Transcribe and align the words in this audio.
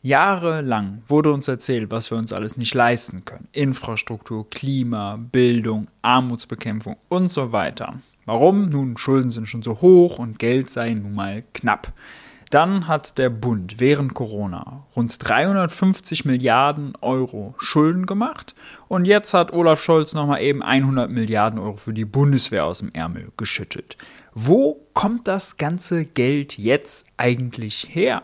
Jahrelang 0.00 1.00
wurde 1.08 1.32
uns 1.32 1.48
erzählt, 1.48 1.90
was 1.90 2.10
wir 2.10 2.18
uns 2.18 2.32
alles 2.32 2.56
nicht 2.56 2.72
leisten 2.74 3.24
können. 3.24 3.48
Infrastruktur, 3.50 4.48
Klima, 4.48 5.16
Bildung, 5.16 5.88
Armutsbekämpfung 6.02 6.96
und 7.08 7.28
so 7.28 7.50
weiter. 7.50 7.94
Warum? 8.24 8.68
Nun, 8.68 8.96
Schulden 8.96 9.30
sind 9.30 9.48
schon 9.48 9.62
so 9.62 9.80
hoch 9.80 10.18
und 10.18 10.38
Geld 10.38 10.70
sei 10.70 10.94
nun 10.94 11.14
mal 11.14 11.42
knapp. 11.52 11.92
Dann 12.50 12.86
hat 12.86 13.18
der 13.18 13.28
Bund 13.28 13.80
während 13.80 14.14
Corona 14.14 14.86
rund 14.96 15.16
350 15.18 16.24
Milliarden 16.24 16.92
Euro 17.00 17.54
Schulden 17.58 18.06
gemacht 18.06 18.54
und 18.86 19.04
jetzt 19.04 19.34
hat 19.34 19.52
Olaf 19.52 19.82
Scholz 19.82 20.14
nochmal 20.14 20.42
eben 20.42 20.62
100 20.62 21.10
Milliarden 21.10 21.58
Euro 21.58 21.76
für 21.76 21.92
die 21.92 22.06
Bundeswehr 22.06 22.64
aus 22.64 22.78
dem 22.78 22.92
Ärmel 22.94 23.32
geschüttet. 23.36 23.98
Wo 24.32 24.86
kommt 24.94 25.28
das 25.28 25.58
ganze 25.58 26.04
Geld 26.06 26.56
jetzt 26.56 27.04
eigentlich 27.16 27.88
her? 27.90 28.22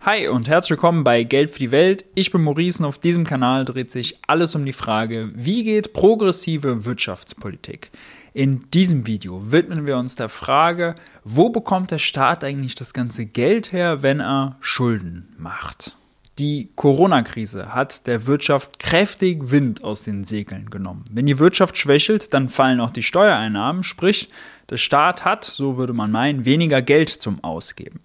Hi 0.00 0.28
und 0.28 0.46
herzlich 0.46 0.72
willkommen 0.72 1.04
bei 1.04 1.24
Geld 1.24 1.50
für 1.50 1.58
die 1.58 1.72
Welt. 1.72 2.04
Ich 2.14 2.30
bin 2.30 2.42
Maurice 2.42 2.80
und 2.80 2.84
auf 2.84 2.98
diesem 2.98 3.24
Kanal 3.24 3.64
dreht 3.64 3.90
sich 3.90 4.18
alles 4.26 4.54
um 4.54 4.66
die 4.66 4.74
Frage, 4.74 5.30
wie 5.34 5.64
geht 5.64 5.94
progressive 5.94 6.84
Wirtschaftspolitik? 6.84 7.90
In 8.34 8.68
diesem 8.74 9.06
Video 9.06 9.52
widmen 9.52 9.86
wir 9.86 9.96
uns 9.96 10.16
der 10.16 10.28
Frage, 10.28 10.96
wo 11.24 11.48
bekommt 11.48 11.90
der 11.90 11.98
Staat 11.98 12.44
eigentlich 12.44 12.74
das 12.74 12.92
ganze 12.92 13.24
Geld 13.24 13.72
her, 13.72 14.02
wenn 14.02 14.20
er 14.20 14.58
Schulden 14.60 15.34
macht? 15.38 15.96
Die 16.38 16.68
Corona-Krise 16.76 17.74
hat 17.74 18.06
der 18.06 18.26
Wirtschaft 18.26 18.78
kräftig 18.78 19.50
Wind 19.50 19.82
aus 19.82 20.02
den 20.02 20.24
Segeln 20.24 20.68
genommen. 20.68 21.04
Wenn 21.10 21.24
die 21.24 21.38
Wirtschaft 21.38 21.78
schwächelt, 21.78 22.34
dann 22.34 22.50
fallen 22.50 22.78
auch 22.80 22.90
die 22.90 23.02
Steuereinnahmen, 23.02 23.82
sprich, 23.82 24.28
der 24.68 24.76
Staat 24.76 25.24
hat, 25.24 25.44
so 25.44 25.78
würde 25.78 25.94
man 25.94 26.10
meinen, 26.10 26.44
weniger 26.44 26.82
Geld 26.82 27.08
zum 27.08 27.42
Ausgeben. 27.42 28.00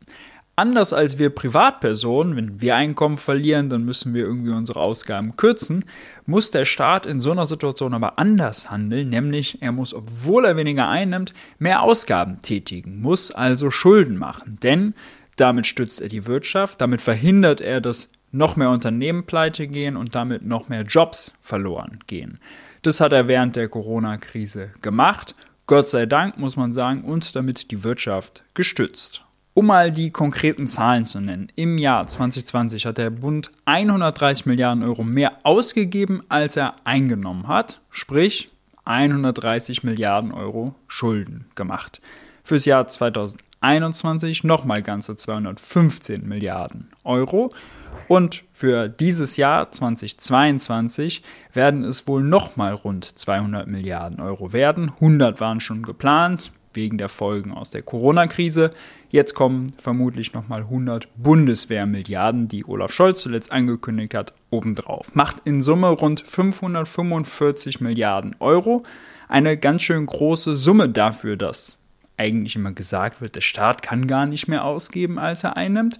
Anders 0.56 0.94
als 0.94 1.18
wir 1.18 1.30
Privatpersonen, 1.30 2.38
wenn 2.38 2.62
wir 2.62 2.78
Einkommen 2.78 3.18
verlieren, 3.18 3.70
dann 3.70 3.84
müssen 3.84 4.14
wir 4.14 4.24
irgendwie 4.24 4.52
unsere 4.52 4.80
Ausgaben 4.80 5.36
kürzen, 5.36 5.84
muss 6.26 6.52
der 6.52 6.64
Staat 6.64 7.06
in 7.06 7.20
so 7.20 7.32
einer 7.32 7.46
Situation 7.46 7.94
aber 7.94 8.18
anders 8.18 8.72
handeln, 8.72 9.10
nämlich 9.10 9.62
er 9.62 9.74
muss, 9.74 9.94
obwohl 9.94 10.46
er 10.46 10.56
weniger 10.56 10.88
einnimmt, 10.88 11.34
mehr 11.60 11.82
Ausgaben 11.82 12.40
tätigen, 12.42 13.02
muss 13.02 13.32
also 13.32 13.72
Schulden 13.72 14.18
machen, 14.18 14.58
denn 14.64 14.94
damit 15.36 15.66
stützt 15.66 16.00
er 16.00 16.10
die 16.10 16.28
Wirtschaft, 16.28 16.80
damit 16.80 17.02
verhindert 17.02 17.60
er, 17.60 17.82
dass 17.82 18.10
noch 18.32 18.56
mehr 18.56 18.70
Unternehmen 18.70 19.26
pleite 19.26 19.68
gehen 19.68 19.98
und 19.98 20.16
damit 20.16 20.46
noch 20.46 20.70
mehr 20.70 20.84
Jobs 20.84 21.34
verloren 21.42 22.00
gehen. 22.08 22.40
Das 22.82 23.00
hat 23.00 23.14
er 23.14 23.28
während 23.28 23.56
der 23.56 23.70
Corona-Krise 23.70 24.72
gemacht, 24.82 25.36
Gott 25.68 25.88
sei 25.88 26.06
Dank 26.06 26.38
muss 26.38 26.58
man 26.58 26.74
sagen, 26.74 27.04
und 27.04 27.34
damit 27.36 27.72
die 27.72 27.84
Wirtschaft 27.84 28.44
gestützt. 28.56 29.24
Um 29.54 29.68
mal 29.68 29.92
die 29.92 30.12
konkreten 30.12 30.68
Zahlen 30.68 31.06
zu 31.06 31.22
nennen. 31.22 31.52
Im 31.56 31.78
Jahr 31.78 32.08
2020 32.08 32.86
hat 32.86 32.98
der 32.98 33.10
Bund 33.10 33.52
130 33.66 34.46
Milliarden 34.46 34.84
Euro 34.84 35.04
mehr 35.04 35.38
ausgegeben, 35.44 36.24
als 36.30 36.58
er 36.58 36.76
eingenommen 36.84 37.48
hat. 37.48 37.80
Sprich, 37.90 38.50
130 38.86 39.84
Milliarden 39.84 40.34
Euro 40.34 40.76
Schulden 40.88 41.46
gemacht. 41.56 42.02
Fürs 42.44 42.66
Jahr 42.66 42.88
2021 42.88 43.51
nochmal 44.44 44.82
ganze 44.82 45.16
215 45.16 46.28
Milliarden 46.28 46.92
Euro. 47.04 47.52
Und 48.08 48.44
für 48.52 48.90
dieses 48.90 49.38
Jahr 49.38 49.72
2022 49.72 51.24
werden 51.54 51.84
es 51.84 52.08
wohl 52.08 52.24
nochmal 52.24 52.74
rund 52.74 53.06
200 53.06 53.68
Milliarden 53.68 54.20
Euro 54.20 54.52
werden. 54.54 54.92
100 55.00 55.40
waren 55.40 55.60
schon 55.60 55.84
geplant 55.84 56.52
wegen 56.74 56.98
der 56.98 57.10
Folgen 57.10 57.52
aus 57.52 57.70
der 57.70 57.82
Corona-Krise. 57.82 58.72
Jetzt 59.10 59.34
kommen 59.34 59.74
vermutlich 59.78 60.34
nochmal 60.34 60.62
100 60.62 61.08
Bundeswehrmilliarden, 61.18 62.48
die 62.48 62.66
Olaf 62.66 62.94
Scholz 62.94 63.22
zuletzt 63.22 63.52
angekündigt 63.52 64.14
hat, 64.14 64.34
obendrauf. 64.50 65.14
Macht 65.16 65.38
in 65.46 65.62
Summe 65.62 65.90
rund 65.90 66.22
545 66.22 67.82
Milliarden 67.82 68.36
Euro. 68.40 68.84
Eine 69.28 69.58
ganz 69.58 69.84
schön 69.84 70.06
große 70.06 70.56
Summe 70.56 70.90
dafür, 70.90 71.38
dass 71.38 71.81
eigentlich 72.22 72.56
immer 72.56 72.72
gesagt 72.72 73.20
wird, 73.20 73.36
der 73.36 73.42
Staat 73.42 73.82
kann 73.82 74.08
gar 74.08 74.26
nicht 74.26 74.48
mehr 74.48 74.64
ausgeben, 74.64 75.18
als 75.18 75.44
er 75.44 75.58
einnimmt 75.58 76.00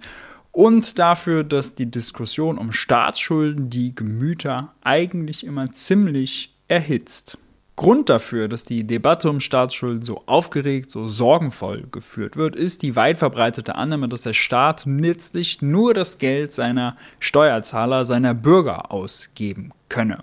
und 0.52 0.98
dafür, 0.98 1.44
dass 1.44 1.74
die 1.74 1.90
Diskussion 1.90 2.58
um 2.58 2.72
Staatsschulden 2.72 3.70
die 3.70 3.94
Gemüter 3.94 4.72
eigentlich 4.84 5.44
immer 5.44 5.72
ziemlich 5.72 6.54
erhitzt. 6.68 7.38
Grund 7.74 8.10
dafür, 8.10 8.48
dass 8.48 8.66
die 8.66 8.86
Debatte 8.86 9.30
um 9.30 9.40
Staatsschulden 9.40 10.02
so 10.02 10.22
aufgeregt, 10.26 10.90
so 10.90 11.08
sorgenvoll 11.08 11.88
geführt 11.90 12.36
wird, 12.36 12.54
ist 12.54 12.82
die 12.82 12.96
weit 12.96 13.16
verbreitete 13.16 13.74
Annahme, 13.74 14.08
dass 14.08 14.22
der 14.22 14.34
Staat 14.34 14.82
letztlich 14.84 15.62
nur 15.62 15.94
das 15.94 16.18
Geld 16.18 16.52
seiner 16.52 16.96
Steuerzahler, 17.18 18.04
seiner 18.04 18.34
Bürger 18.34 18.92
ausgeben 18.92 19.72
könne. 19.88 20.18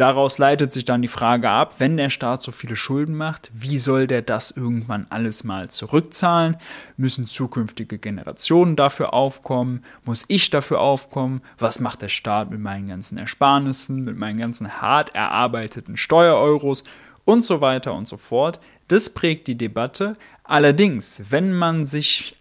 Daraus 0.00 0.38
leitet 0.38 0.72
sich 0.72 0.86
dann 0.86 1.02
die 1.02 1.08
Frage 1.08 1.50
ab, 1.50 1.74
wenn 1.76 1.98
der 1.98 2.08
Staat 2.08 2.40
so 2.40 2.52
viele 2.52 2.74
Schulden 2.74 3.14
macht, 3.14 3.50
wie 3.52 3.76
soll 3.76 4.06
der 4.06 4.22
das 4.22 4.50
irgendwann 4.50 5.06
alles 5.10 5.44
mal 5.44 5.68
zurückzahlen? 5.68 6.56
Müssen 6.96 7.26
zukünftige 7.26 7.98
Generationen 7.98 8.76
dafür 8.76 9.12
aufkommen? 9.12 9.84
Muss 10.06 10.24
ich 10.28 10.48
dafür 10.48 10.80
aufkommen? 10.80 11.42
Was 11.58 11.80
macht 11.80 12.00
der 12.00 12.08
Staat 12.08 12.50
mit 12.50 12.60
meinen 12.60 12.88
ganzen 12.88 13.18
Ersparnissen, 13.18 14.02
mit 14.02 14.16
meinen 14.16 14.38
ganzen 14.38 14.80
hart 14.80 15.14
erarbeiteten 15.14 15.98
Steuereuros? 15.98 16.82
Und 17.26 17.42
so 17.42 17.60
weiter 17.60 17.92
und 17.92 18.08
so 18.08 18.16
fort. 18.16 18.58
Das 18.88 19.10
prägt 19.10 19.48
die 19.48 19.58
Debatte. 19.58 20.16
Allerdings, 20.44 21.24
wenn 21.28 21.52
man 21.52 21.84
sich 21.84 22.39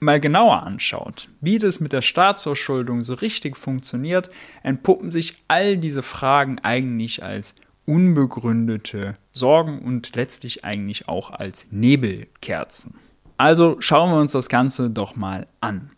mal 0.00 0.20
genauer 0.20 0.62
anschaut, 0.62 1.28
wie 1.40 1.58
das 1.58 1.80
mit 1.80 1.92
der 1.92 2.02
Staatsverschuldung 2.02 3.02
so 3.02 3.14
richtig 3.14 3.56
funktioniert, 3.56 4.30
entpuppen 4.62 5.12
sich 5.12 5.36
all 5.48 5.76
diese 5.76 6.02
Fragen 6.02 6.58
eigentlich 6.60 7.22
als 7.22 7.54
unbegründete 7.86 9.16
Sorgen 9.32 9.80
und 9.80 10.14
letztlich 10.16 10.64
eigentlich 10.64 11.08
auch 11.08 11.30
als 11.30 11.66
Nebelkerzen. 11.70 12.94
Also 13.36 13.76
schauen 13.80 14.10
wir 14.10 14.20
uns 14.20 14.32
das 14.32 14.48
Ganze 14.48 14.90
doch 14.90 15.16
mal 15.16 15.46
an. 15.60 15.90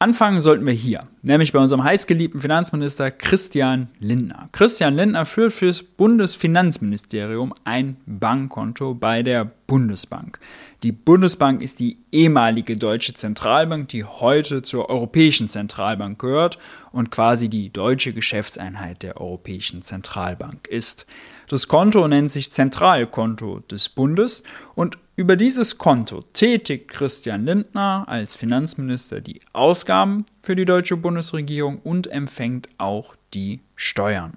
Anfangen 0.00 0.40
sollten 0.40 0.66
wir 0.66 0.72
hier, 0.72 1.00
nämlich 1.22 1.52
bei 1.52 1.60
unserem 1.60 1.84
heißgeliebten 1.84 2.40
Finanzminister 2.40 3.10
Christian 3.10 3.88
Lindner. 4.00 4.48
Christian 4.50 4.96
Lindner 4.96 5.24
führt 5.24 5.52
fürs 5.52 5.82
Bundesfinanzministerium 5.82 7.54
ein 7.64 7.96
Bankkonto 8.04 8.94
bei 8.94 9.22
der 9.22 9.50
Bundesbank. 9.66 10.40
Die 10.82 10.92
Bundesbank 10.92 11.62
ist 11.62 11.80
die 11.80 11.98
ehemalige 12.12 12.76
deutsche 12.76 13.14
Zentralbank, 13.14 13.88
die 13.88 14.04
heute 14.04 14.62
zur 14.62 14.90
Europäischen 14.90 15.48
Zentralbank 15.48 16.18
gehört 16.18 16.58
und 16.92 17.10
quasi 17.10 17.48
die 17.48 17.72
deutsche 17.72 18.12
Geschäftseinheit 18.12 19.02
der 19.02 19.20
Europäischen 19.20 19.80
Zentralbank 19.80 20.66
ist. 20.66 21.06
Das 21.48 21.68
Konto 21.68 22.06
nennt 22.08 22.30
sich 22.30 22.52
Zentralkonto 22.52 23.60
des 23.60 23.88
Bundes 23.88 24.42
und 24.74 24.98
über 25.16 25.36
dieses 25.36 25.78
Konto 25.78 26.22
tätigt 26.32 26.88
Christian 26.88 27.44
Lindner 27.44 28.04
als 28.08 28.34
Finanzminister 28.34 29.20
die 29.20 29.40
Ausgaben 29.52 30.26
für 30.42 30.56
die 30.56 30.64
deutsche 30.64 30.96
Bundesregierung 30.96 31.78
und 31.78 32.08
empfängt 32.08 32.68
auch 32.78 33.14
die 33.32 33.60
Steuern. 33.76 34.36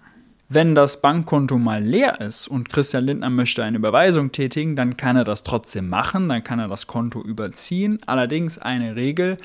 Wenn 0.50 0.76
das 0.76 1.02
Bankkonto 1.02 1.58
mal 1.58 1.84
leer 1.84 2.22
ist 2.22 2.48
und 2.48 2.70
Christian 2.70 3.06
Lindner 3.06 3.30
möchte 3.30 3.64
eine 3.64 3.78
Überweisung 3.78 4.32
tätigen, 4.32 4.76
dann 4.76 4.96
kann 4.96 5.18
er 5.18 5.26
das 5.26 5.44
trotzdem 5.44 5.90
machen, 5.90 6.30
dann 6.30 6.44
kann 6.44 6.60
er 6.60 6.68
das 6.68 6.88
Konto 6.88 7.22
überziehen. 7.22 8.00
Allerdings 8.06 8.58
eine 8.58 8.96
Regel, 8.96 9.38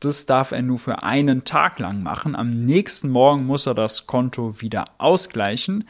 das 0.00 0.26
darf 0.26 0.50
er 0.50 0.62
nur 0.62 0.78
für 0.78 1.02
einen 1.02 1.44
Tag 1.44 1.78
lang 1.78 2.02
machen. 2.02 2.34
Am 2.34 2.66
nächsten 2.66 3.10
Morgen 3.10 3.46
muss 3.46 3.66
er 3.66 3.74
das 3.74 4.06
Konto 4.06 4.60
wieder 4.60 4.84
ausgleichen. 4.98 5.84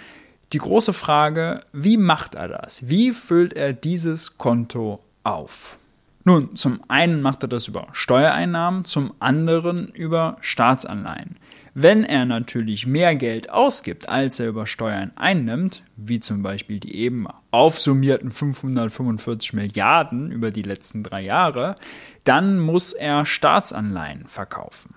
Die 0.53 0.59
große 0.59 0.93
Frage, 0.93 1.61
wie 1.73 1.97
macht 1.97 2.35
er 2.35 2.49
das? 2.49 2.89
Wie 2.89 3.13
füllt 3.13 3.53
er 3.53 3.73
dieses 3.73 4.37
Konto 4.37 5.01
auf? 5.23 5.79
Nun, 6.25 6.57
zum 6.57 6.81
einen 6.89 7.23
macht 7.23 7.45
er 7.45 7.49
das 7.49 7.69
über 7.69 7.87
Steuereinnahmen, 7.93 8.85
zum 8.85 9.15
anderen 9.21 9.89
über 9.89 10.37
Staatsanleihen. 10.41 11.37
Wenn 11.75 12.03
er 12.03 12.25
natürlich 12.25 12.85
mehr 12.85 13.15
Geld 13.15 13.49
ausgibt, 13.51 14.09
als 14.09 14.41
er 14.41 14.49
über 14.49 14.67
Steuern 14.67 15.13
einnimmt, 15.15 15.85
wie 15.97 16.19
zum 16.19 16.43
Beispiel 16.43 16.81
die 16.81 16.97
eben 16.97 17.29
aufsummierten 17.53 18.33
545 18.33 19.53
Milliarden 19.53 20.33
über 20.33 20.51
die 20.51 20.63
letzten 20.63 21.05
drei 21.05 21.23
Jahre, 21.23 21.77
dann 22.25 22.59
muss 22.59 22.93
er 22.93 23.25
Staatsanleihen 23.25 24.27
verkaufen. 24.27 24.97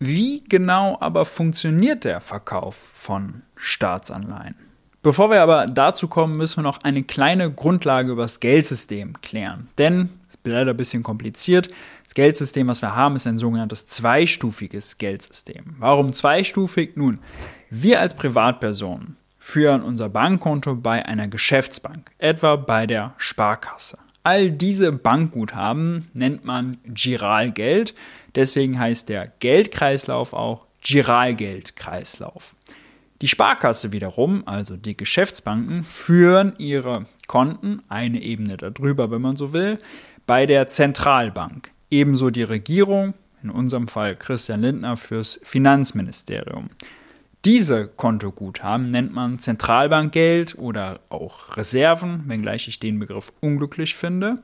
Wie 0.00 0.42
genau 0.48 0.98
aber 1.00 1.24
funktioniert 1.24 2.02
der 2.02 2.20
Verkauf 2.20 2.74
von 2.74 3.42
Staatsanleihen? 3.54 4.67
Bevor 5.00 5.30
wir 5.30 5.42
aber 5.42 5.66
dazu 5.66 6.08
kommen, 6.08 6.36
müssen 6.36 6.58
wir 6.58 6.62
noch 6.64 6.80
eine 6.82 7.04
kleine 7.04 7.52
Grundlage 7.52 8.10
über 8.10 8.22
das 8.22 8.40
Geldsystem 8.40 9.20
klären. 9.20 9.68
Denn, 9.78 10.10
es 10.26 10.34
ist 10.34 10.40
leider 10.44 10.72
ein 10.72 10.76
bisschen 10.76 11.04
kompliziert, 11.04 11.68
das 12.02 12.14
Geldsystem, 12.14 12.68
was 12.68 12.82
wir 12.82 12.96
haben, 12.96 13.14
ist 13.14 13.26
ein 13.26 13.38
sogenanntes 13.38 13.86
zweistufiges 13.86 14.98
Geldsystem. 14.98 15.76
Warum 15.78 16.12
zweistufig? 16.12 16.96
Nun, 16.96 17.20
wir 17.70 18.00
als 18.00 18.14
Privatpersonen 18.14 19.16
führen 19.38 19.82
unser 19.82 20.08
Bankkonto 20.08 20.74
bei 20.74 21.06
einer 21.06 21.28
Geschäftsbank, 21.28 22.10
etwa 22.18 22.56
bei 22.56 22.86
der 22.86 23.14
Sparkasse. 23.18 23.98
All 24.24 24.50
diese 24.50 24.92
Bankguthaben 24.92 26.10
nennt 26.12 26.44
man 26.44 26.78
Giralgeld, 26.84 27.94
deswegen 28.34 28.78
heißt 28.78 29.08
der 29.08 29.32
Geldkreislauf 29.38 30.32
auch 30.32 30.66
Giralgeldkreislauf. 30.82 32.56
Die 33.20 33.28
Sparkasse 33.28 33.92
wiederum, 33.92 34.46
also 34.46 34.76
die 34.76 34.96
Geschäftsbanken, 34.96 35.82
führen 35.82 36.52
ihre 36.58 37.06
Konten, 37.26 37.82
eine 37.88 38.22
Ebene 38.22 38.56
darüber, 38.56 39.10
wenn 39.10 39.22
man 39.22 39.36
so 39.36 39.52
will, 39.52 39.78
bei 40.26 40.46
der 40.46 40.68
Zentralbank. 40.68 41.70
Ebenso 41.90 42.30
die 42.30 42.44
Regierung, 42.44 43.14
in 43.42 43.50
unserem 43.50 43.88
Fall 43.88 44.16
Christian 44.16 44.62
Lindner 44.62 44.96
fürs 44.96 45.40
Finanzministerium. 45.42 46.70
Diese 47.44 47.88
Kontoguthaben 47.88 48.88
nennt 48.88 49.12
man 49.12 49.38
Zentralbankgeld 49.38 50.58
oder 50.58 51.00
auch 51.08 51.56
Reserven, 51.56 52.24
wenngleich 52.26 52.68
ich 52.68 52.80
den 52.80 52.98
Begriff 52.98 53.32
unglücklich 53.40 53.94
finde. 53.94 54.42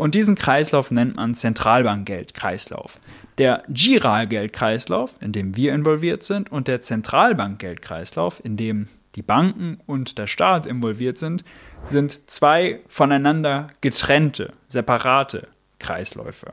Und 0.00 0.14
diesen 0.14 0.34
Kreislauf 0.34 0.90
nennt 0.90 1.16
man 1.16 1.34
Zentralbankgeldkreislauf. 1.34 2.98
Der 3.36 3.64
Giralgeldkreislauf, 3.68 5.16
in 5.20 5.32
dem 5.32 5.56
wir 5.56 5.74
involviert 5.74 6.22
sind, 6.22 6.50
und 6.50 6.68
der 6.68 6.80
Zentralbankgeldkreislauf, 6.80 8.42
in 8.42 8.56
dem 8.56 8.88
die 9.14 9.20
Banken 9.20 9.78
und 9.84 10.16
der 10.16 10.26
Staat 10.26 10.64
involviert 10.64 11.18
sind, 11.18 11.44
sind 11.84 12.18
zwei 12.30 12.80
voneinander 12.88 13.66
getrennte, 13.82 14.54
separate 14.68 15.48
Kreisläufe. 15.78 16.52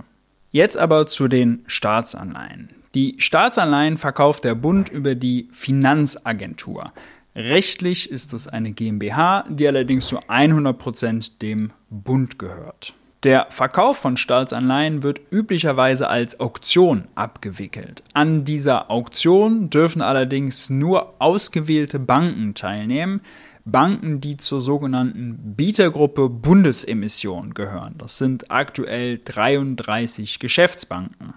Jetzt 0.51 0.77
aber 0.77 1.07
zu 1.07 1.29
den 1.29 1.63
Staatsanleihen. 1.67 2.67
Die 2.95 3.15
Staatsanleihen 3.17 3.95
verkauft 3.95 4.43
der 4.43 4.55
Bund 4.55 4.89
über 4.89 5.15
die 5.15 5.47
Finanzagentur. 5.53 6.91
Rechtlich 7.33 8.11
ist 8.11 8.33
es 8.33 8.49
eine 8.49 8.73
GmbH, 8.73 9.45
die 9.47 9.69
allerdings 9.69 10.07
zu 10.07 10.19
100% 10.19 11.39
dem 11.39 11.71
Bund 11.89 12.39
gehört. 12.39 12.93
Der 13.27 13.47
Verkauf 13.49 13.97
von 13.97 14.15
Staatsanleihen 14.15 15.03
wird 15.03 15.19
üblicherweise 15.33 16.07
als 16.07 16.39
Auktion 16.39 17.09
abgewickelt. 17.13 18.01
An 18.13 18.45
dieser 18.45 18.89
Auktion 18.89 19.69
dürfen 19.69 20.01
allerdings 20.01 20.69
nur 20.69 21.15
ausgewählte 21.19 21.99
Banken 21.99 22.55
teilnehmen, 22.55 23.19
Banken, 23.65 24.21
die 24.21 24.37
zur 24.37 24.61
sogenannten 24.61 25.55
Bietergruppe 25.57 26.29
Bundesemission 26.29 27.53
gehören. 27.53 27.95
Das 27.97 28.17
sind 28.17 28.49
aktuell 28.49 29.19
33 29.25 30.39
Geschäftsbanken. 30.39 31.33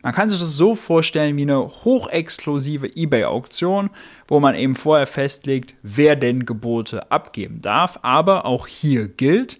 Man 0.00 0.14
kann 0.14 0.28
sich 0.28 0.38
das 0.38 0.54
so 0.54 0.76
vorstellen 0.76 1.36
wie 1.36 1.42
eine 1.42 1.58
hochexklusive 1.58 2.86
eBay-Auktion, 2.94 3.90
wo 4.28 4.38
man 4.38 4.54
eben 4.54 4.76
vorher 4.76 5.08
festlegt, 5.08 5.74
wer 5.82 6.14
denn 6.14 6.46
Gebote 6.46 7.10
abgeben 7.10 7.60
darf. 7.62 7.98
Aber 8.02 8.46
auch 8.46 8.68
hier 8.68 9.08
gilt, 9.08 9.58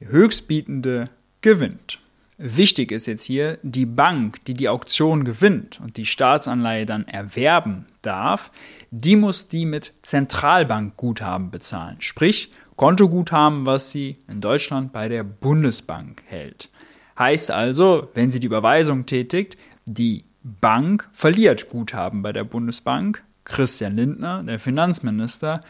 Höchstbietende 0.00 1.10
gewinnt. 1.40 1.98
Wichtig 2.42 2.90
ist 2.90 3.04
jetzt 3.04 3.24
hier, 3.24 3.58
die 3.62 3.84
Bank, 3.84 4.42
die 4.46 4.54
die 4.54 4.70
Auktion 4.70 5.24
gewinnt 5.24 5.78
und 5.80 5.98
die 5.98 6.06
Staatsanleihe 6.06 6.86
dann 6.86 7.06
erwerben 7.06 7.84
darf, 8.00 8.50
die 8.90 9.16
muss 9.16 9.48
die 9.48 9.66
mit 9.66 9.92
Zentralbankguthaben 10.00 11.50
bezahlen. 11.50 11.96
Sprich, 11.98 12.50
Kontoguthaben, 12.76 13.66
was 13.66 13.90
sie 13.90 14.16
in 14.26 14.40
Deutschland 14.40 14.90
bei 14.90 15.08
der 15.08 15.22
Bundesbank 15.22 16.22
hält. 16.24 16.70
Heißt 17.18 17.50
also, 17.50 18.08
wenn 18.14 18.30
sie 18.30 18.40
die 18.40 18.46
Überweisung 18.46 19.04
tätigt, 19.04 19.58
die 19.84 20.24
Bank 20.42 21.10
verliert 21.12 21.68
Guthaben 21.68 22.22
bei 22.22 22.32
der 22.32 22.44
Bundesbank. 22.44 23.22
Christian 23.44 23.96
Lindner, 23.96 24.42
der 24.42 24.58
Finanzminister, 24.58 25.60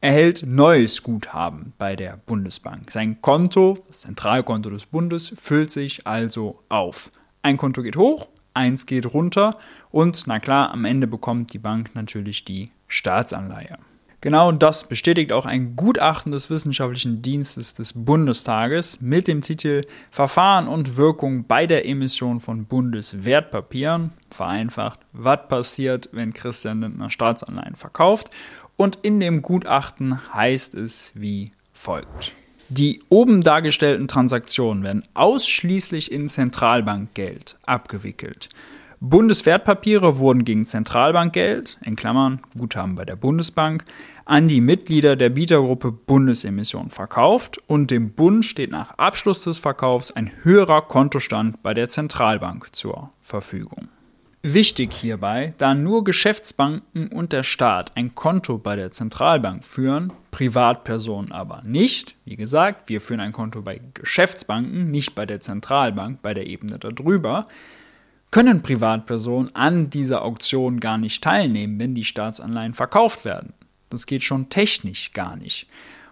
erhält 0.00 0.44
neues 0.46 1.02
Guthaben 1.02 1.72
bei 1.78 1.94
der 1.94 2.18
Bundesbank. 2.24 2.90
Sein 2.90 3.20
Konto, 3.20 3.84
das 3.88 4.00
Zentralkonto 4.00 4.70
des 4.70 4.86
Bundes, 4.86 5.32
füllt 5.36 5.70
sich 5.70 6.06
also 6.06 6.58
auf. 6.68 7.10
Ein 7.42 7.56
Konto 7.56 7.82
geht 7.82 7.96
hoch, 7.96 8.28
eins 8.54 8.86
geht 8.86 9.12
runter 9.12 9.56
und 9.90 10.24
na 10.26 10.40
klar, 10.40 10.72
am 10.72 10.84
Ende 10.84 11.06
bekommt 11.06 11.52
die 11.52 11.58
Bank 11.58 11.90
natürlich 11.94 12.44
die 12.44 12.70
Staatsanleihe. 12.88 13.78
Genau 14.22 14.52
das 14.52 14.86
bestätigt 14.86 15.32
auch 15.32 15.46
ein 15.46 15.76
Gutachten 15.76 16.30
des 16.30 16.50
Wissenschaftlichen 16.50 17.22
Dienstes 17.22 17.72
des 17.72 17.94
Bundestages 17.94 19.00
mit 19.00 19.26
dem 19.28 19.40
Titel 19.40 19.80
Verfahren 20.10 20.68
und 20.68 20.98
Wirkung 20.98 21.46
bei 21.46 21.66
der 21.66 21.88
Emission 21.88 22.38
von 22.38 22.66
Bundeswertpapieren. 22.66 24.12
Vereinfacht, 24.30 25.00
was 25.14 25.48
passiert, 25.48 26.10
wenn 26.12 26.34
Christian 26.34 26.82
Lindner 26.82 27.08
Staatsanleihen 27.08 27.76
verkauft 27.76 28.28
und 28.80 29.00
in 29.02 29.20
dem 29.20 29.42
Gutachten 29.42 30.18
heißt 30.32 30.74
es 30.74 31.12
wie 31.14 31.52
folgt. 31.74 32.34
Die 32.70 33.02
oben 33.10 33.42
dargestellten 33.42 34.08
Transaktionen 34.08 34.82
werden 34.82 35.02
ausschließlich 35.12 36.10
in 36.10 36.30
Zentralbankgeld 36.30 37.58
abgewickelt. 37.66 38.48
Bundeswertpapiere 38.98 40.16
wurden 40.16 40.46
gegen 40.46 40.64
Zentralbankgeld, 40.64 41.76
in 41.84 41.94
Klammern 41.94 42.40
Guthaben 42.56 42.94
bei 42.94 43.04
der 43.04 43.16
Bundesbank, 43.16 43.84
an 44.24 44.48
die 44.48 44.62
Mitglieder 44.62 45.14
der 45.14 45.28
Bietergruppe 45.28 45.92
Bundesemission 45.92 46.88
verkauft 46.88 47.58
und 47.66 47.90
dem 47.90 48.12
Bund 48.12 48.46
steht 48.46 48.70
nach 48.70 48.96
Abschluss 48.96 49.44
des 49.44 49.58
Verkaufs 49.58 50.10
ein 50.10 50.32
höherer 50.42 50.80
Kontostand 50.80 51.62
bei 51.62 51.74
der 51.74 51.88
Zentralbank 51.88 52.74
zur 52.74 53.10
Verfügung. 53.20 53.88
Wichtig 54.42 54.94
hierbei, 54.94 55.52
da 55.58 55.74
nur 55.74 56.02
Geschäftsbanken 56.02 57.08
und 57.08 57.34
der 57.34 57.42
Staat 57.42 57.94
ein 57.98 58.14
Konto 58.14 58.56
bei 58.56 58.74
der 58.74 58.90
Zentralbank 58.90 59.66
führen, 59.66 60.14
Privatpersonen 60.30 61.30
aber 61.30 61.60
nicht. 61.62 62.16
Wie 62.24 62.36
gesagt, 62.36 62.88
wir 62.88 63.02
führen 63.02 63.20
ein 63.20 63.32
Konto 63.32 63.60
bei 63.60 63.82
Geschäftsbanken, 63.92 64.90
nicht 64.90 65.14
bei 65.14 65.26
der 65.26 65.40
Zentralbank, 65.40 66.22
bei 66.22 66.32
der 66.32 66.46
Ebene 66.46 66.78
darüber, 66.78 67.48
können 68.30 68.62
Privatpersonen 68.62 69.54
an 69.54 69.90
dieser 69.90 70.22
Auktion 70.22 70.80
gar 70.80 70.96
nicht 70.96 71.22
teilnehmen, 71.22 71.78
wenn 71.78 71.94
die 71.94 72.04
Staatsanleihen 72.04 72.72
verkauft 72.72 73.26
werden. 73.26 73.52
Das 73.90 74.06
geht 74.06 74.22
schon 74.22 74.48
technisch 74.48 75.12
gar 75.12 75.36
nicht. 75.36 75.66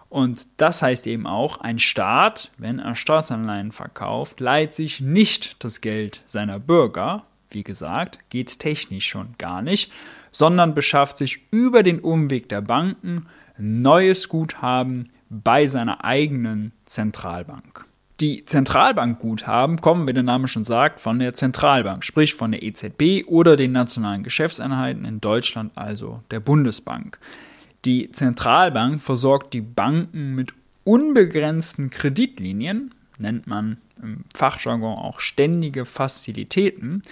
Und 0.07 0.47
das 0.57 0.83
heißt 0.83 1.07
eben 1.07 1.25
auch, 1.25 1.57
ein 1.61 1.79
Staat, 1.79 2.51
wenn 2.59 2.77
er 2.77 2.95
Staatsanleihen 2.95 3.71
verkauft, 3.71 4.39
leiht 4.39 4.75
sich 4.75 4.99
nicht 5.01 5.63
das 5.63 5.81
Geld 5.81 6.21
seiner 6.25 6.59
Bürger, 6.59 7.23
wie 7.51 7.63
gesagt, 7.63 8.19
geht 8.29 8.59
technisch 8.59 9.07
schon 9.07 9.35
gar 9.37 9.61
nicht, 9.61 9.91
sondern 10.31 10.75
beschafft 10.75 11.17
sich 11.17 11.41
über 11.51 11.83
den 11.83 11.99
Umweg 11.99 12.49
der 12.49 12.61
Banken 12.61 13.27
neues 13.57 14.29
Guthaben 14.29 15.09
bei 15.29 15.67
seiner 15.67 16.03
eigenen 16.03 16.71
Zentralbank. 16.85 17.85
Die 18.19 18.43
Zentralbankguthaben 18.43 19.79
kommen, 19.79 20.07
wie 20.07 20.13
der 20.13 20.23
Name 20.23 20.49
schon 20.49 20.65
sagt, 20.65 20.99
von 20.99 21.19
der 21.19 21.33
Zentralbank, 21.33 22.03
sprich 22.03 22.33
von 22.33 22.51
der 22.51 22.63
EZB 22.63 23.25
oder 23.27 23.55
den 23.55 23.71
nationalen 23.71 24.23
Geschäftseinheiten 24.23 25.05
in 25.05 25.21
Deutschland, 25.21 25.71
also 25.75 26.21
der 26.29 26.41
Bundesbank. 26.41 27.17
Die 27.85 28.11
Zentralbank 28.11 28.99
versorgt 28.99 29.53
die 29.53 29.61
Banken 29.61 30.35
mit 30.35 30.53
unbegrenzten 30.83 31.89
Kreditlinien, 31.91 32.93
nennt 33.19 33.47
man 33.47 33.77
im 34.01 34.25
Fachjargon 34.35 34.97
auch 34.97 35.21
ständige 35.21 35.85
Fazilitäten, 35.85 37.03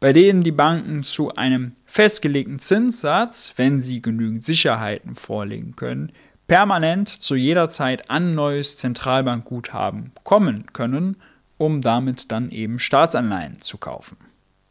bei 0.00 0.12
denen 0.12 0.42
die 0.42 0.52
Banken 0.52 1.02
zu 1.02 1.34
einem 1.34 1.72
festgelegten 1.84 2.58
Zinssatz, 2.58 3.54
wenn 3.56 3.80
sie 3.80 4.02
genügend 4.02 4.44
Sicherheiten 4.44 5.14
vorlegen 5.14 5.76
können, 5.76 6.12
permanent 6.46 7.08
zu 7.08 7.34
jeder 7.34 7.68
Zeit 7.68 8.10
an 8.10 8.34
neues 8.34 8.76
Zentralbankguthaben 8.76 10.12
kommen 10.22 10.72
können, 10.72 11.16
um 11.58 11.80
damit 11.80 12.30
dann 12.30 12.50
eben 12.50 12.78
Staatsanleihen 12.78 13.60
zu 13.60 13.78
kaufen. 13.78 14.18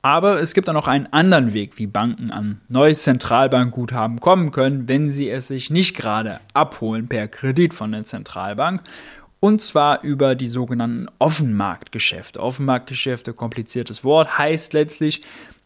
Aber 0.01 0.39
es 0.39 0.53
gibt 0.53 0.69
auch 0.69 0.73
noch 0.73 0.87
einen 0.87 1.07
anderen 1.07 1.53
Weg, 1.53 1.79
wie 1.79 1.87
Banken 1.87 2.29
an 2.29 2.61
neues 2.67 3.01
Zentralbankguthaben 3.01 4.19
kommen 4.19 4.51
können, 4.51 4.87
wenn 4.87 5.11
sie 5.11 5.31
es 5.31 5.47
sich 5.47 5.71
nicht 5.71 5.95
gerade 5.95 6.41
abholen 6.53 7.07
per 7.07 7.27
Kredit 7.27 7.73
von 7.73 7.91
der 7.91 8.03
Zentralbank 8.03 8.83
und 9.45 9.61
zwar 9.61 10.01
über 10.01 10.33
die 10.33 10.47
sogenannten 10.47 11.05
Offenmarktgeschäfte. 11.19 12.41
Offenmarktgeschäfte, 12.41 13.31
kompliziertes 13.31 14.03
Wort, 14.03 14.39
heißt 14.39 14.73
letztlich, 14.73 15.21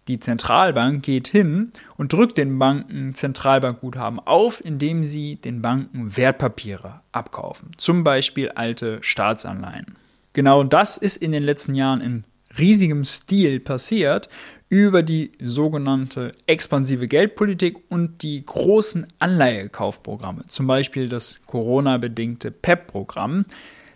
die 0.09 0.19
Zentralbank 0.19 1.01
geht 1.01 1.29
hin 1.29 1.71
und 1.95 2.11
drückt 2.11 2.37
den 2.37 2.59
Banken 2.59 3.15
Zentralbankguthaben 3.15 4.19
auf, 4.19 4.61
indem 4.65 5.03
sie 5.03 5.37
den 5.37 5.61
Banken 5.61 6.17
Wertpapiere 6.17 6.99
abkaufen, 7.13 7.71
zum 7.77 8.03
Beispiel 8.03 8.49
alte 8.49 8.97
Staatsanleihen. 8.99 9.95
Genau 10.33 10.65
das 10.65 10.97
ist 10.97 11.15
in 11.15 11.31
den 11.31 11.43
letzten 11.43 11.73
Jahren 11.73 12.01
in 12.01 12.25
riesigem 12.57 13.05
Stil 13.05 13.61
passiert 13.61 14.27
über 14.69 15.01
die 15.01 15.31
sogenannte 15.41 16.33
expansive 16.45 17.07
Geldpolitik 17.07 17.77
und 17.89 18.21
die 18.21 18.45
großen 18.45 19.07
Anleihekaufprogramme, 19.17 20.43
zum 20.47 20.67
Beispiel 20.67 21.09
das 21.09 21.41
Corona-bedingte 21.47 22.51
PEP-Programm. 22.51 23.45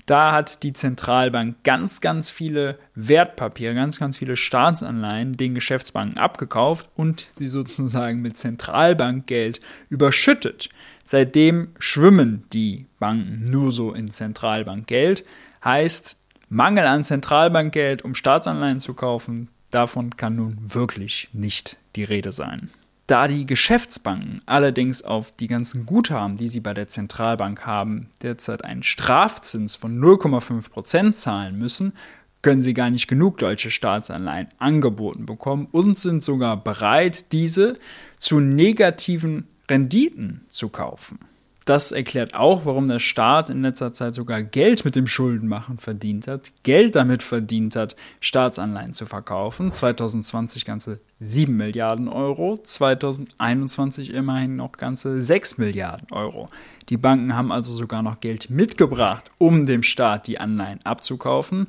Da 0.05 0.33
hat 0.33 0.63
die 0.63 0.73
Zentralbank 0.73 1.63
ganz, 1.63 2.01
ganz 2.01 2.29
viele 2.29 2.77
Wertpapiere, 2.95 3.73
ganz, 3.73 3.99
ganz 3.99 4.17
viele 4.17 4.35
Staatsanleihen 4.35 5.37
den 5.37 5.55
Geschäftsbanken 5.55 6.17
abgekauft 6.17 6.89
und 6.95 7.25
sie 7.31 7.47
sozusagen 7.47 8.21
mit 8.21 8.35
Zentralbankgeld 8.35 9.61
überschüttet. 9.89 10.69
Seitdem 11.05 11.69
schwimmen 11.79 12.43
die 12.51 12.87
Banken 12.99 13.45
nur 13.49 13.71
so 13.71 13.93
in 13.93 14.09
Zentralbankgeld. 14.09 15.23
Heißt, 15.63 16.17
Mangel 16.49 16.85
an 16.85 17.03
Zentralbankgeld, 17.03 18.03
um 18.03 18.13
Staatsanleihen 18.13 18.79
zu 18.79 18.93
kaufen, 18.93 19.49
davon 19.73 20.15
kann 20.17 20.35
nun 20.35 20.57
wirklich 20.73 21.29
nicht 21.33 21.77
die 21.95 22.03
Rede 22.03 22.31
sein. 22.31 22.69
Da 23.07 23.27
die 23.27 23.45
Geschäftsbanken 23.45 24.41
allerdings 24.45 25.01
auf 25.01 25.31
die 25.31 25.47
ganzen 25.47 25.85
Guthaben, 25.85 26.37
die 26.37 26.47
sie 26.47 26.61
bei 26.61 26.73
der 26.73 26.87
Zentralbank 26.87 27.65
haben, 27.65 28.09
derzeit 28.21 28.63
einen 28.63 28.83
Strafzins 28.83 29.75
von 29.75 29.99
0,5% 29.99 31.11
zahlen 31.11 31.57
müssen, 31.57 31.93
können 32.41 32.61
sie 32.61 32.73
gar 32.73 32.89
nicht 32.89 33.07
genug 33.07 33.37
deutsche 33.37 33.71
Staatsanleihen 33.71 34.47
angeboten 34.57 35.25
bekommen 35.25 35.67
und 35.71 35.97
sind 35.97 36.23
sogar 36.23 36.61
bereit, 36.61 37.31
diese 37.31 37.77
zu 38.19 38.39
negativen 38.39 39.47
Renditen 39.69 40.41
zu 40.49 40.69
kaufen. 40.69 41.19
Das 41.65 41.91
erklärt 41.91 42.35
auch, 42.35 42.65
warum 42.65 42.87
der 42.87 42.99
Staat 42.99 43.49
in 43.49 43.61
letzter 43.61 43.93
Zeit 43.93 44.15
sogar 44.15 44.43
Geld 44.43 44.83
mit 44.83 44.95
dem 44.95 45.07
Schuldenmachen 45.07 45.77
verdient 45.77 46.27
hat, 46.27 46.51
Geld 46.63 46.95
damit 46.95 47.23
verdient 47.23 47.75
hat, 47.75 47.95
Staatsanleihen 48.19 48.93
zu 48.93 49.05
verkaufen. 49.05 49.71
2020 49.71 50.65
ganze 50.65 50.99
7 51.19 51.55
Milliarden 51.55 52.09
Euro, 52.09 52.57
2021 52.57 54.13
immerhin 54.13 54.57
noch 54.57 54.73
ganze 54.73 55.21
6 55.21 55.57
Milliarden 55.57 56.07
Euro. 56.11 56.49
Die 56.89 56.97
Banken 56.97 57.35
haben 57.35 57.51
also 57.51 57.73
sogar 57.73 58.03
noch 58.03 58.19
Geld 58.19 58.49
mitgebracht, 58.49 59.31
um 59.37 59.65
dem 59.65 59.83
Staat 59.83 60.27
die 60.27 60.39
Anleihen 60.39 60.79
abzukaufen. 60.83 61.67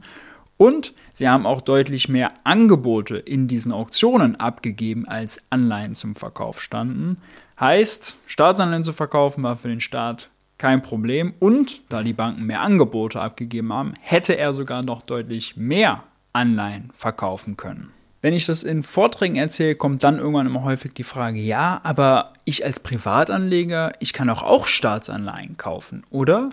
Und 0.57 0.95
sie 1.13 1.29
haben 1.29 1.47
auch 1.47 1.61
deutlich 1.61 2.09
mehr 2.09 2.29
Angebote 2.45 3.17
in 3.17 3.49
diesen 3.49 3.73
Auktionen 3.73 4.37
abgegeben, 4.37 5.07
als 5.09 5.41
Anleihen 5.51 5.95
zum 5.95 6.15
Verkauf 6.15 6.63
standen. 6.63 7.19
Heißt, 7.59 8.17
Staatsanleihen 8.27 8.85
zu 8.85 8.93
verkaufen 8.93 9.43
war 9.43 9.57
für 9.57 9.69
den 9.69 9.81
Staat 9.81 10.29
kein 10.59 10.83
Problem. 10.83 11.35
Und 11.41 11.83
da 11.89 12.03
die 12.03 12.13
Banken 12.13 12.45
mehr 12.45 12.63
Angebote 12.63 13.21
abgegeben 13.21 13.73
haben, 13.73 13.95
hätte 14.01 14.37
er 14.37 14.55
sogar 14.55 14.83
noch 14.83 15.03
deutlich 15.03 15.57
mehr 15.57 16.05
Anleihen 16.33 16.91
verkaufen 16.95 17.57
können. 17.57 17.93
Wenn 18.23 18.35
ich 18.35 18.47
das 18.47 18.63
in 18.63 18.83
Vorträgen 18.83 19.37
erzähle, 19.37 19.75
kommt 19.75 20.03
dann 20.03 20.19
irgendwann 20.19 20.47
immer 20.47 20.63
häufig 20.63 20.95
die 20.95 21.05
Frage, 21.05 21.39
ja, 21.39 21.81
aber 21.85 22.33
ich 22.47 22.65
als 22.65 22.81
Privatanleger, 22.81 23.93
ich 24.01 24.15
kann 24.15 24.31
auch 24.31 24.43
auch 24.43 24.67
Staatsanleihen 24.67 25.59
kaufen, 25.59 26.05
oder? 26.09 26.49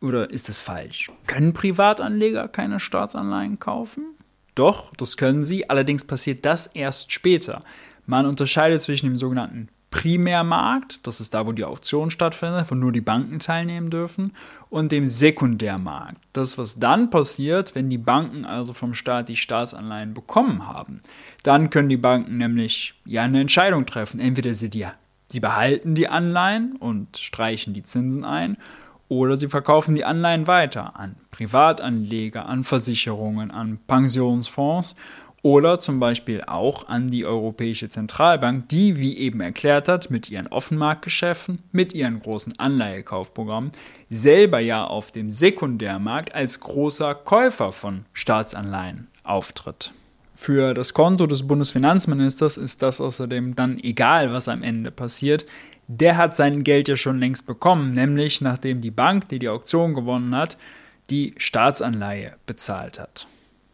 Oder 0.00 0.30
ist 0.30 0.48
es 0.48 0.62
falsch? 0.62 1.12
Können 1.26 1.52
Privatanleger 1.52 2.48
keine 2.48 2.80
Staatsanleihen 2.80 3.58
kaufen? 3.58 4.14
Doch, 4.54 4.94
das 4.96 5.18
können 5.18 5.44
sie, 5.44 5.68
allerdings 5.68 6.04
passiert 6.04 6.46
das 6.46 6.68
erst 6.68 7.12
später. 7.12 7.62
Man 8.06 8.24
unterscheidet 8.24 8.80
zwischen 8.80 9.06
dem 9.06 9.16
sogenannten 9.16 9.68
Primärmarkt, 9.90 11.04
das 11.06 11.20
ist 11.20 11.34
da, 11.34 11.46
wo 11.46 11.52
die 11.52 11.64
Auktion 11.64 12.10
stattfindet, 12.10 12.70
wo 12.70 12.76
nur 12.76 12.92
die 12.92 13.00
Banken 13.00 13.40
teilnehmen 13.40 13.90
dürfen, 13.90 14.32
und 14.68 14.92
dem 14.92 15.04
Sekundärmarkt. 15.04 16.16
Das, 16.32 16.56
was 16.58 16.78
dann 16.78 17.10
passiert, 17.10 17.74
wenn 17.74 17.90
die 17.90 17.98
Banken 17.98 18.44
also 18.44 18.72
vom 18.72 18.94
Staat 18.94 19.28
die 19.28 19.36
Staatsanleihen 19.36 20.14
bekommen 20.14 20.68
haben. 20.68 21.00
Dann 21.42 21.70
können 21.70 21.88
die 21.88 21.96
Banken 21.96 22.38
nämlich 22.38 22.94
ja 23.04 23.22
eine 23.22 23.40
Entscheidung 23.40 23.84
treffen. 23.84 24.20
Entweder 24.20 24.54
sie, 24.54 24.70
die, 24.70 24.86
sie 25.26 25.40
behalten 25.40 25.96
die 25.96 26.08
Anleihen 26.08 26.76
und 26.76 27.16
streichen 27.16 27.74
die 27.74 27.82
Zinsen 27.82 28.24
ein, 28.24 28.56
oder 29.08 29.36
sie 29.36 29.48
verkaufen 29.48 29.96
die 29.96 30.04
Anleihen 30.04 30.46
weiter 30.46 30.96
an 30.96 31.16
Privatanleger, 31.32 32.48
an 32.48 32.62
Versicherungen, 32.62 33.50
an 33.50 33.80
Pensionsfonds 33.88 34.94
oder 35.42 35.78
zum 35.78 36.00
Beispiel 36.00 36.42
auch 36.46 36.88
an 36.88 37.08
die 37.08 37.24
Europäische 37.24 37.88
Zentralbank, 37.88 38.68
die, 38.68 38.98
wie 38.98 39.16
eben 39.16 39.40
erklärt 39.40 39.88
hat, 39.88 40.10
mit 40.10 40.28
ihren 40.30 40.46
Offenmarktgeschäften, 40.48 41.62
mit 41.72 41.92
ihren 41.94 42.20
großen 42.20 42.58
Anleihekaufprogrammen 42.58 43.72
selber 44.08 44.60
ja 44.60 44.84
auf 44.84 45.12
dem 45.12 45.30
Sekundärmarkt 45.30 46.34
als 46.34 46.60
großer 46.60 47.14
Käufer 47.14 47.72
von 47.72 48.04
Staatsanleihen 48.12 49.08
auftritt. 49.22 49.92
Für 50.34 50.74
das 50.74 50.94
Konto 50.94 51.26
des 51.26 51.46
Bundesfinanzministers 51.46 52.56
ist 52.56 52.82
das 52.82 53.00
außerdem 53.00 53.56
dann 53.56 53.78
egal, 53.78 54.32
was 54.32 54.48
am 54.48 54.62
Ende 54.62 54.90
passiert, 54.90 55.44
der 55.86 56.16
hat 56.16 56.36
sein 56.36 56.64
Geld 56.64 56.88
ja 56.88 56.96
schon 56.96 57.18
längst 57.18 57.46
bekommen, 57.46 57.92
nämlich 57.92 58.40
nachdem 58.40 58.80
die 58.80 58.92
Bank, 58.92 59.28
die 59.28 59.38
die 59.38 59.48
Auktion 59.48 59.92
gewonnen 59.92 60.34
hat, 60.36 60.56
die 61.10 61.34
Staatsanleihe 61.36 62.36
bezahlt 62.46 63.00
hat. 63.00 63.26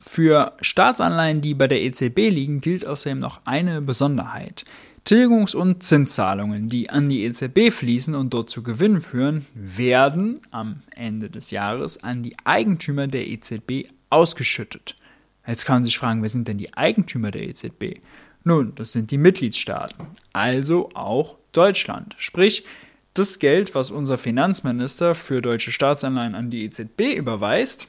Für 0.09 0.53
Staatsanleihen, 0.61 1.41
die 1.41 1.55
bei 1.55 1.67
der 1.67 1.83
EZB 1.83 2.31
liegen, 2.31 2.61
gilt 2.61 2.87
außerdem 2.87 3.19
noch 3.19 3.41
eine 3.45 3.83
Besonderheit. 3.83 4.65
Tilgungs- 5.05 5.55
und 5.55 5.83
Zinszahlungen, 5.83 6.69
die 6.69 6.91
an 6.91 7.09
die 7.09 7.25
EZB 7.25 7.71
fließen 7.71 8.15
und 8.15 8.33
dort 8.33 8.49
zu 8.49 8.63
Gewinnen 8.63 9.01
führen, 9.01 9.47
werden 9.55 10.41
am 10.51 10.83
Ende 10.95 11.29
des 11.29 11.51
Jahres 11.51 12.03
an 12.03 12.23
die 12.23 12.37
Eigentümer 12.45 13.09
der 13.09 13.27
EZB 13.27 13.89
ausgeschüttet. 14.09 14.97
Jetzt 15.47 15.67
kann 15.67 15.77
man 15.77 15.85
sich 15.85 15.99
fragen, 15.99 16.23
wer 16.23 16.29
sind 16.29 16.49
denn 16.49 16.59
die 16.59 16.75
Eigentümer 16.75 17.31
der 17.31 17.43
EZB? 17.43 18.01
Nun, 18.43 18.75
das 18.77 18.93
sind 18.93 19.11
die 19.11 19.19
Mitgliedstaaten, 19.19 20.07
also 20.33 20.89
auch 20.95 21.37
Deutschland. 21.53 22.15
Sprich, 22.17 22.65
das 23.15 23.39
Geld, 23.39 23.75
was 23.75 23.91
unser 23.91 24.19
Finanzminister 24.19 25.15
für 25.15 25.43
deutsche 25.43 25.73
Staatsanleihen 25.73 26.35
an 26.35 26.51
die 26.51 26.65
EZB 26.65 27.17
überweist, 27.17 27.89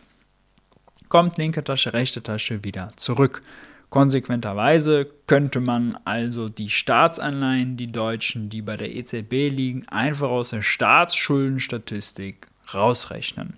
kommt 1.10 1.38
linke 1.38 1.64
Tasche, 1.64 1.94
rechte 1.94 2.22
Tasche 2.22 2.64
wieder 2.64 2.90
zurück. 2.96 3.42
Konsequenterweise 3.90 5.10
könnte 5.28 5.62
man 5.62 5.98
also 6.04 6.50
die 6.50 6.70
Staatsanleihen, 6.70 7.78
die 7.78 7.88
deutschen, 7.88 8.50
die 8.50 8.62
bei 8.62 8.76
der 8.76 8.94
EZB 8.94 9.50
liegen, 9.50 9.88
einfach 9.88 10.30
aus 10.30 10.50
der 10.50 10.62
Staatsschuldenstatistik 10.62 12.48
rausrechnen. 12.74 13.58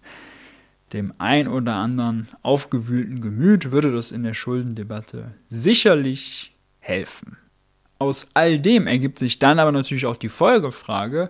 Dem 0.93 1.13
ein 1.17 1.47
oder 1.47 1.75
anderen 1.75 2.27
aufgewühlten 2.41 3.21
Gemüt 3.21 3.71
würde 3.71 3.91
das 3.91 4.11
in 4.11 4.23
der 4.23 4.33
Schuldendebatte 4.33 5.33
sicherlich 5.47 6.53
helfen. 6.79 7.37
Aus 7.97 8.29
all 8.33 8.59
dem 8.59 8.87
ergibt 8.87 9.19
sich 9.19 9.39
dann 9.39 9.59
aber 9.59 9.71
natürlich 9.71 10.05
auch 10.05 10.17
die 10.17 10.29
Folgefrage, 10.29 11.29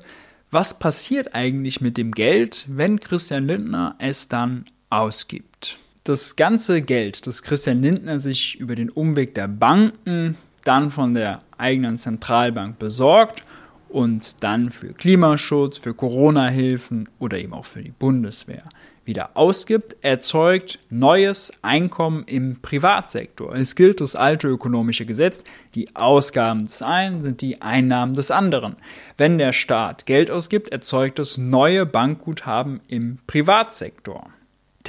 was 0.52 0.78
passiert 0.80 1.36
eigentlich 1.36 1.80
mit 1.80 1.98
dem 1.98 2.12
Geld, 2.12 2.66
wenn 2.68 3.00
Christian 3.00 3.48
Lindner 3.48 3.96
es 4.00 4.28
dann 4.28 4.66
ausgibt? 4.90 5.78
Das 6.10 6.36
ganze 6.36 6.82
Geld, 6.82 7.28
das 7.28 7.44
Christian 7.44 7.84
Lindner 7.84 8.18
sich 8.18 8.60
über 8.60 8.74
den 8.74 8.90
Umweg 8.90 9.36
der 9.36 9.48
Banken 9.48 10.38
dann 10.64 10.90
von 10.90 11.14
der 11.14 11.44
eigenen 11.56 12.00
Zentralbank 12.00 12.80
besorgt 12.80 13.44
und 13.90 14.44
dann 14.44 14.70
für 14.70 14.96
Klimaschutz, 14.96 15.78
für 15.78 15.94
Corona-Hilfen 15.94 17.10
oder 17.20 17.38
eben 17.38 17.54
auch 17.54 17.66
für 17.66 17.84
die 17.84 17.92
Bundeswehr 17.92 18.64
wieder 19.06 19.30
ausgibt, 19.36 19.98
erzeugt 20.02 20.80
neues 20.90 21.54
Einkommen 21.62 22.24
im 22.26 22.60
Privatsektor. 22.60 23.54
Es 23.54 23.76
gilt 23.76 24.02
das 24.02 24.16
alte 24.16 24.48
ökonomische 24.48 25.06
Gesetz, 25.06 25.44
die 25.76 25.96
Ausgaben 25.96 26.64
des 26.64 26.82
einen 26.82 27.22
sind 27.22 27.42
die 27.42 27.62
Einnahmen 27.62 28.16
des 28.16 28.32
anderen. 28.32 28.78
Wenn 29.20 29.38
der 29.38 29.54
Staat 29.54 30.08
Geld 30.08 30.32
ausgibt, 30.32 30.70
erzeugt 30.70 31.20
es 31.20 31.38
neue 31.38 31.86
Bankguthaben 31.86 32.80
im 32.88 33.20
Privatsektor. 33.28 34.32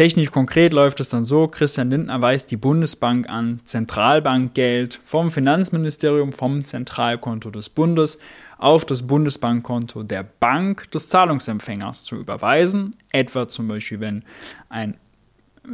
Technisch 0.01 0.31
konkret 0.31 0.73
läuft 0.73 0.99
es 1.01 1.11
dann 1.11 1.27
so, 1.27 1.47
Christian 1.47 1.91
Lindner 1.91 2.23
weist 2.23 2.51
die 2.51 2.57
Bundesbank 2.57 3.29
an, 3.29 3.61
Zentralbankgeld 3.65 4.99
vom 5.05 5.31
Finanzministerium, 5.31 6.33
vom 6.33 6.65
Zentralkonto 6.65 7.51
des 7.51 7.69
Bundes 7.69 8.19
auf 8.57 8.87
das 8.87 9.07
Bundesbankkonto 9.07 10.03
der 10.03 10.23
Bank 10.23 10.91
des 10.93 11.11
Zahlungsempfängers 11.11 12.05
zu 12.05 12.17
überweisen. 12.17 12.97
Etwa 13.13 13.47
zum 13.47 13.69
Beispiel, 13.69 14.01
wenn 14.01 14.25
ein, 14.71 14.97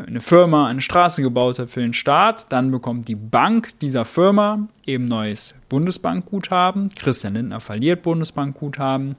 eine 0.04 0.20
Firma 0.20 0.66
eine 0.66 0.80
Straße 0.80 1.22
gebaut 1.22 1.60
hat 1.60 1.70
für 1.70 1.82
den 1.82 1.92
Staat, 1.92 2.50
dann 2.50 2.72
bekommt 2.72 3.06
die 3.06 3.14
Bank 3.14 3.78
dieser 3.78 4.04
Firma 4.04 4.66
eben 4.86 5.04
neues 5.04 5.54
Bundesbankguthaben. 5.68 6.90
Christian 6.96 7.34
Lindner 7.34 7.60
verliert 7.60 8.02
Bundesbankguthaben 8.02 9.14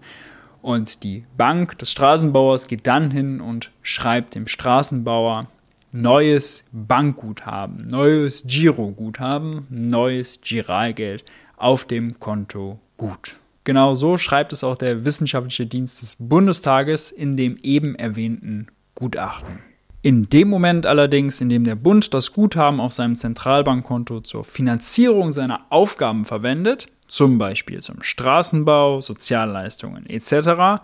und 0.68 1.04
die 1.04 1.24
Bank 1.38 1.78
des 1.78 1.92
Straßenbauers 1.92 2.68
geht 2.68 2.88
dann 2.88 3.10
hin 3.10 3.40
und 3.40 3.72
schreibt 3.82 4.36
dem 4.36 4.48
Straßenbauer 4.48 5.48
neues 5.94 6.66
Bankguthaben, 6.74 7.88
neues 7.88 8.44
Giroguthaben, 8.46 9.66
neues 9.70 10.42
Giralgeld 10.42 11.24
auf 11.56 11.86
dem 11.86 12.20
Konto 12.20 12.82
gut. 12.98 13.38
Genau 13.64 13.96
so 13.96 14.18
schreibt 14.18 14.52
es 14.52 14.66
auch 14.66 14.76
der 14.76 15.06
Wissenschaftliche 15.06 15.68
Dienst 15.68 16.02
des 16.02 16.18
Bundestages 16.20 17.12
in 17.14 17.38
dem 17.38 17.56
eben 17.64 17.96
erwähnten 17.96 18.68
Gutachten. 18.94 19.60
In 20.02 20.28
dem 20.28 20.50
Moment 20.50 20.86
allerdings, 20.86 21.40
in 21.40 21.48
dem 21.48 21.64
der 21.64 21.76
Bund 21.76 22.14
das 22.14 22.34
Guthaben 22.34 22.82
auf 22.82 22.92
seinem 22.92 23.16
Zentralbankkonto 23.16 24.20
zur 24.20 24.44
Finanzierung 24.44 25.32
seiner 25.32 25.62
Aufgaben 25.70 26.26
verwendet, 26.26 26.90
zum 27.08 27.38
Beispiel 27.38 27.82
zum 27.82 28.04
Straßenbau, 28.04 29.02
Sozialleistungen 29.02 30.06
etc., 30.08 30.82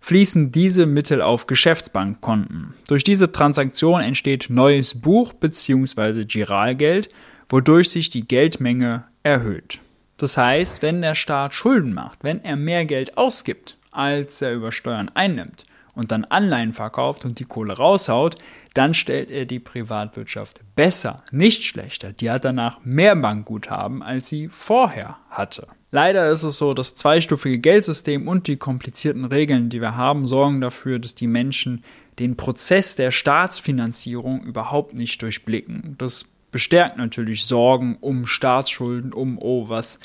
fließen 0.00 0.52
diese 0.52 0.86
Mittel 0.86 1.20
auf 1.20 1.46
Geschäftsbankkonten. 1.46 2.74
Durch 2.86 3.02
diese 3.02 3.32
Transaktion 3.32 4.02
entsteht 4.02 4.46
neues 4.48 5.00
Buch 5.00 5.32
bzw. 5.32 6.24
Giralgeld, 6.24 7.08
wodurch 7.48 7.90
sich 7.90 8.10
die 8.10 8.26
Geldmenge 8.26 9.04
erhöht. 9.22 9.80
Das 10.16 10.36
heißt, 10.36 10.82
wenn 10.82 11.02
der 11.02 11.14
Staat 11.14 11.54
Schulden 11.54 11.92
macht, 11.92 12.18
wenn 12.22 12.42
er 12.44 12.56
mehr 12.56 12.86
Geld 12.86 13.18
ausgibt, 13.18 13.78
als 13.90 14.40
er 14.42 14.52
über 14.54 14.72
Steuern 14.72 15.10
einnimmt, 15.14 15.66
und 15.96 16.12
dann 16.12 16.24
Anleihen 16.24 16.72
verkauft 16.72 17.24
und 17.24 17.40
die 17.40 17.44
Kohle 17.44 17.72
raushaut, 17.72 18.36
dann 18.74 18.94
stellt 18.94 19.30
er 19.30 19.46
die 19.46 19.58
Privatwirtschaft 19.58 20.60
besser, 20.76 21.16
nicht 21.32 21.64
schlechter. 21.64 22.12
Die 22.12 22.30
hat 22.30 22.44
danach 22.44 22.78
mehr 22.84 23.16
Bankguthaben, 23.16 24.02
als 24.02 24.28
sie 24.28 24.48
vorher 24.48 25.16
hatte. 25.30 25.66
Leider 25.90 26.30
ist 26.30 26.42
es 26.42 26.58
so, 26.58 26.74
das 26.74 26.94
zweistufige 26.94 27.58
Geldsystem 27.58 28.28
und 28.28 28.46
die 28.46 28.58
komplizierten 28.58 29.24
Regeln, 29.24 29.70
die 29.70 29.80
wir 29.80 29.96
haben, 29.96 30.26
sorgen 30.26 30.60
dafür, 30.60 30.98
dass 30.98 31.14
die 31.14 31.26
Menschen 31.26 31.82
den 32.18 32.36
Prozess 32.36 32.96
der 32.96 33.10
Staatsfinanzierung 33.10 34.42
überhaupt 34.42 34.94
nicht 34.94 35.22
durchblicken. 35.22 35.94
Das 35.98 36.26
bestärkt 36.50 36.98
natürlich 36.98 37.46
Sorgen 37.46 37.96
um 38.00 38.26
Staatsschulden, 38.26 39.12
um, 39.12 39.38
oh, 39.38 39.68
was 39.68 39.98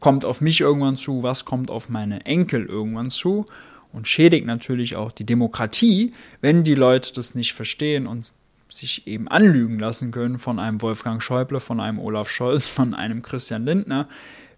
kommt 0.00 0.24
auf 0.24 0.40
mich 0.40 0.60
irgendwann 0.60 0.96
zu, 0.96 1.22
was 1.22 1.44
kommt 1.44 1.70
auf 1.70 1.88
meine 1.88 2.26
Enkel 2.26 2.66
irgendwann 2.66 3.10
zu 3.10 3.46
und 3.94 4.08
schädigt 4.08 4.46
natürlich 4.46 4.96
auch 4.96 5.12
die 5.12 5.24
Demokratie, 5.24 6.12
wenn 6.40 6.64
die 6.64 6.74
Leute 6.74 7.12
das 7.14 7.34
nicht 7.34 7.54
verstehen 7.54 8.06
und 8.06 8.32
sich 8.68 9.06
eben 9.06 9.28
anlügen 9.28 9.78
lassen 9.78 10.10
können 10.10 10.38
von 10.38 10.58
einem 10.58 10.82
Wolfgang 10.82 11.22
Schäuble, 11.22 11.60
von 11.60 11.80
einem 11.80 11.98
Olaf 11.98 12.28
Scholz, 12.28 12.66
von 12.66 12.94
einem 12.94 13.22
Christian 13.22 13.64
Lindner, 13.64 14.08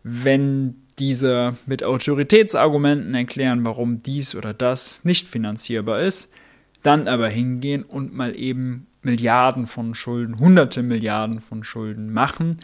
wenn 0.03 0.77
diese 0.99 1.57
mit 1.67 1.85
Autoritätsargumenten 1.85 3.15
erklären, 3.15 3.65
warum 3.67 4.03
dies 4.03 4.35
oder 4.35 4.55
das 4.55 5.05
nicht 5.05 5.29
finanzierbar 5.29 6.01
ist, 6.01 6.33
dann 6.83 7.09
aber 7.09 7.29
hingehen 7.29 7.83
und 7.83 8.15
mal 8.15 8.35
eben 8.35 8.87
Milliarden 9.03 9.67
von 9.67 9.95
Schulden, 9.95 10.39
hunderte 10.39 10.83
Milliarden 10.83 11.41
von 11.41 11.63
Schulden 11.63 12.13
machen, 12.13 12.59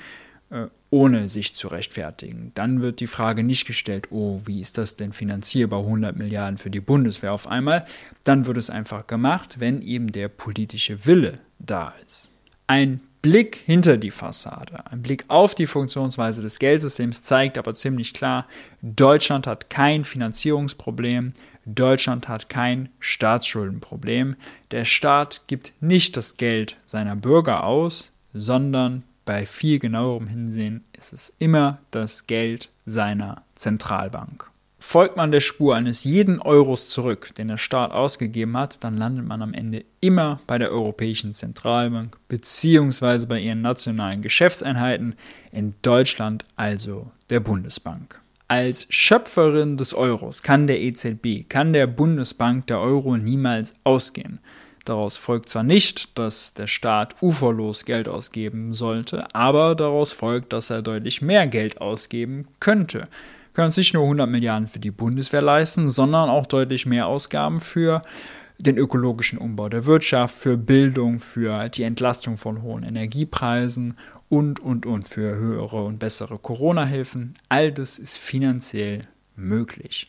äh, 0.51 0.69
ohne 0.93 1.31
sich 1.31 1.55
zu 1.55 1.69
rechtfertigen. 1.69 2.53
Dann 2.55 2.83
wird 2.83 3.01
die 3.01 3.07
Frage 3.07 3.43
nicht 3.43 3.67
gestellt, 3.67 4.09
oh, 4.11 4.43
wie 4.45 4.61
ist 4.61 4.77
das 4.77 4.95
denn 4.95 5.15
finanzierbar, 5.15 5.81
100 5.81 6.19
Milliarden 6.19 6.59
für 6.59 6.69
die 6.69 6.83
Bundeswehr 6.83 7.33
auf 7.33 7.47
einmal. 7.47 7.87
Dann 8.25 8.45
wird 8.45 8.59
es 8.59 8.69
einfach 8.69 9.07
gemacht, 9.07 9.59
wenn 9.59 9.81
eben 9.81 10.13
der 10.13 10.29
politische 10.29 11.07
Wille 11.07 11.37
da 11.59 11.95
ist. 12.07 12.31
Ein 12.67 13.01
Blick 13.23 13.57
hinter 13.65 13.97
die 13.97 14.11
Fassade, 14.11 14.85
ein 14.91 15.01
Blick 15.01 15.25
auf 15.29 15.55
die 15.55 15.67
Funktionsweise 15.67 16.43
des 16.43 16.59
Geldsystems 16.59 17.23
zeigt 17.23 17.57
aber 17.57 17.73
ziemlich 17.73 18.13
klar, 18.13 18.47
Deutschland 18.83 19.47
hat 19.47 19.71
kein 19.71 20.05
Finanzierungsproblem, 20.05 21.33
Deutschland 21.65 22.29
hat 22.29 22.51
kein 22.51 22.91
Staatsschuldenproblem. 22.99 24.37
Der 24.73 24.85
Staat 24.85 25.43
gibt 25.47 25.73
nicht 25.81 26.19
das 26.19 26.37
Geld 26.37 26.77
seiner 26.85 27.17
Bürger 27.17 27.65
aus, 27.65 28.11
sondern 28.35 29.05
bei 29.25 29.47
viel 29.47 29.79
genauerem 29.79 30.27
Hinsehen 30.27 30.85
ist 30.97 31.13
es 31.13 31.33
immer 31.39 31.79
das 31.91 32.27
Geld 32.27 32.71
seiner 32.87 33.43
Zentralbank. 33.55 34.49
Folgt 34.79 35.17
man 35.17 35.31
der 35.31 35.41
Spur 35.41 35.77
eines 35.77 36.03
jeden 36.03 36.41
Euros 36.41 36.89
zurück, 36.89 37.33
den 37.37 37.47
der 37.47 37.57
Staat 37.57 37.93
ausgegeben 37.93 38.57
hat, 38.57 38.83
dann 38.83 38.97
landet 38.97 39.25
man 39.25 39.41
am 39.41 39.55
Ende 39.55 39.85
immer 40.01 40.41
bei 40.49 40.59
der 40.59 40.73
Europäischen 40.73 41.33
Zentralbank 41.33 42.19
bzw. 42.27 43.27
bei 43.27 43.39
ihren 43.39 43.63
nationalen 43.63 44.23
Geschäftseinheiten, 44.23 45.15
in 45.53 45.75
Deutschland 45.83 46.45
also 46.57 47.13
der 47.31 47.39
Bundesbank. 47.39 48.21
Als 48.49 48.87
Schöpferin 48.89 49.77
des 49.77 49.95
Euros 49.95 50.43
kann 50.43 50.67
der 50.67 50.81
EZB, 50.81 51.49
kann 51.49 51.73
der 51.73 51.87
Bundesbank 51.87 52.67
der 52.67 52.81
Euro 52.81 53.17
niemals 53.17 53.75
ausgehen. 53.85 54.41
Daraus 54.85 55.17
folgt 55.17 55.49
zwar 55.49 55.63
nicht, 55.63 56.19
dass 56.19 56.55
der 56.55 56.67
Staat 56.67 57.23
uferlos 57.23 57.85
Geld 57.85 58.09
ausgeben 58.09 58.75
sollte, 58.75 59.27
aber 59.33 59.75
daraus 59.75 60.13
folgt, 60.13 60.53
dass 60.53 60.71
er 60.71 60.83
deutlich 60.83 61.23
mehr 61.23 61.47
Geld 61.47 61.81
ausgeben 61.81 62.49
könnte. 62.59 62.99
Wir 62.99 63.55
können 63.55 63.67
uns 63.67 63.77
nicht 63.77 63.95
nur 63.95 64.05
100 64.05 64.29
Milliarden 64.29 64.67
für 64.67 64.81
die 64.81 64.91
Bundeswehr 64.91 65.43
leisten, 65.43 65.89
sondern 65.89 66.31
auch 66.31 66.47
deutlich 66.47 66.87
mehr 66.87 67.07
Ausgaben 67.07 67.61
für 67.61 68.03
den 68.59 68.77
ökologischen 68.77 69.39
Umbau 69.39 69.69
der 69.69 69.87
Wirtschaft, 69.87 70.37
für 70.37 70.57
Bildung, 70.57 71.21
für 71.21 71.69
die 71.69 71.83
Entlastung 71.83 72.37
von 72.37 72.63
hohen 72.63 72.83
Energiepreisen 72.83 73.97
und, 74.29 74.61
und, 74.61 74.87
und, 74.87 75.09
für 75.09 75.37
höhere 75.37 75.85
und 75.85 75.99
bessere 75.99 76.39
Corona-Hilfen. 76.39 77.35
All 77.49 77.73
das 77.73 77.99
ist 77.99 78.17
finanziell 78.17 79.03
möglich. 79.37 80.09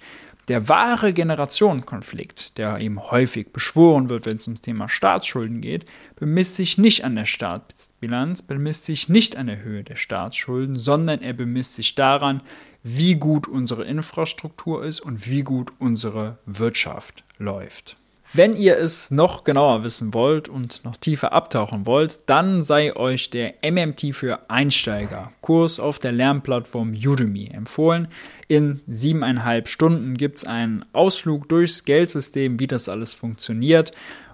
Der 0.49 0.67
wahre 0.67 1.13
Generationenkonflikt, 1.13 2.57
der 2.57 2.79
eben 2.79 2.99
häufig 2.99 3.53
beschworen 3.53 4.09
wird, 4.09 4.25
wenn 4.25 4.37
es 4.37 4.47
ums 4.47 4.59
Thema 4.59 4.89
Staatsschulden 4.89 5.61
geht, 5.61 5.85
bemisst 6.17 6.55
sich 6.55 6.77
nicht 6.77 7.05
an 7.05 7.15
der 7.15 7.25
Staatsbilanz, 7.25 8.41
bemisst 8.41 8.83
sich 8.83 9.07
nicht 9.07 9.37
an 9.37 9.47
der 9.47 9.63
Höhe 9.63 9.85
der 9.85 9.95
Staatsschulden, 9.95 10.75
sondern 10.75 11.21
er 11.21 11.33
bemisst 11.33 11.75
sich 11.75 11.95
daran, 11.95 12.41
wie 12.83 13.15
gut 13.15 13.47
unsere 13.47 13.85
Infrastruktur 13.85 14.83
ist 14.83 14.99
und 14.99 15.29
wie 15.29 15.43
gut 15.43 15.71
unsere 15.79 16.39
Wirtschaft 16.45 17.23
läuft. 17.37 17.95
Wenn 18.35 18.55
ihr 18.55 18.79
es 18.79 19.11
noch 19.11 19.43
genauer 19.43 19.83
wissen 19.83 20.15
wollt 20.15 20.49
und 20.49 20.83
noch 20.83 20.97
tiefer 20.97 21.33
abtauchen 21.33 21.85
wollt, 21.85 22.21
dann 22.25 22.63
sei 22.63 22.95
euch 22.95 23.29
der 23.29 23.53
MMT 23.63 24.15
für 24.15 24.49
Einsteiger 24.49 25.31
Kurs 25.41 25.79
auf 25.79 25.99
der 25.99 26.13
Lernplattform 26.13 26.93
Udemy 26.93 27.51
empfohlen. 27.53 28.07
In 28.47 28.81
siebeneinhalb 28.87 29.67
Stunden 29.67 30.17
gibt 30.17 30.37
es 30.37 30.45
einen 30.45 30.83
Ausflug 30.93 31.47
durchs 31.47 31.85
Geldsystem, 31.85 32.59
wie 32.59 32.65
das 32.65 32.89
alles 32.89 33.13
funktioniert, 33.13 33.91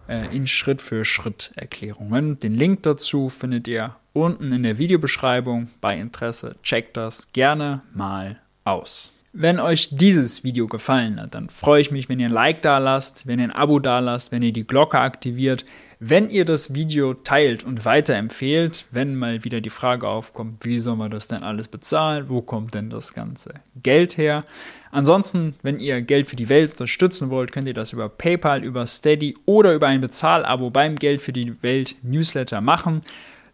äh, 0.08 0.34
in 0.34 0.48
Schritt 0.48 0.82
für 0.82 1.04
Schritt 1.04 1.52
Erklärungen. 1.58 2.40
Den 2.40 2.56
Link 2.56 2.84
dazu 2.84 3.28
findet 3.28 3.68
ihr 3.68 3.98
unten 4.14 4.54
in 4.54 4.64
der 4.64 4.78
Videobeschreibung. 4.78 5.68
Bei 5.82 5.98
Interesse 6.00 6.54
checkt 6.64 6.96
das 6.96 7.34
gerne 7.34 7.82
mal 7.94 8.40
aus. 8.64 9.12
Wenn 9.32 9.60
euch 9.60 9.90
dieses 9.92 10.44
Video 10.44 10.68
gefallen 10.68 11.22
hat, 11.22 11.36
dann 11.36 11.50
freue 11.50 11.82
ich 11.82 11.92
mich, 11.92 12.10
wenn 12.10 12.20
ihr 12.20 12.28
ein 12.28 12.34
Like 12.34 12.64
da 12.64 12.80
lasst, 12.80 13.28
wenn 13.28 13.38
ihr 13.38 13.46
ein 13.46 13.52
Abo 13.52 13.78
da 13.78 14.00
lasst, 14.00 14.32
wenn 14.32 14.42
ihr 14.42 14.52
die 14.52 14.66
Glocke 14.66 14.98
aktiviert, 14.98 15.66
wenn 16.00 16.32
ihr 16.32 16.46
das 16.46 16.74
Video 16.74 17.14
teilt 17.14 17.64
und 17.64 17.86
weiterempfehlt, 17.86 18.86
wenn 18.90 19.16
mal 19.16 19.44
wieder 19.44 19.62
die 19.62 19.70
Frage 19.70 20.08
aufkommt, 20.08 20.66
wie 20.66 20.80
soll 20.80 20.96
man 20.96 21.12
das 21.12 21.28
denn 21.28 21.44
alles 21.44 21.68
bezahlen, 21.68 22.26
wo 22.28 22.42
kommt 22.42 22.74
denn 22.74 22.90
das 22.90 23.14
ganze 23.14 23.54
Geld 23.84 24.18
her? 24.18 24.44
Ansonsten, 24.92 25.54
wenn 25.62 25.80
ihr 25.80 26.02
Geld 26.02 26.28
für 26.28 26.36
die 26.36 26.50
Welt 26.50 26.72
unterstützen 26.72 27.30
wollt, 27.30 27.52
könnt 27.52 27.68
ihr 27.68 27.76
das 27.76 27.94
über 27.94 28.10
PayPal, 28.10 28.64
über 28.64 28.88
Steady 28.88 29.38
oder 29.46 29.74
über 29.76 29.88
ein 29.88 30.02
Bezahlabo 30.02 30.72
beim 30.72 30.96
Geld 30.96 31.22
für 31.22 31.34
die 31.34 31.62
Welt 31.62 31.96
Newsletter 32.02 32.62
machen. 32.62 33.02